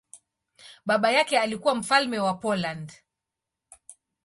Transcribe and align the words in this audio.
Baba 0.85 1.11
yake 1.11 1.39
alikuwa 1.39 1.75
mfalme 1.75 2.19
wa 2.19 2.33
Poland. 2.33 2.91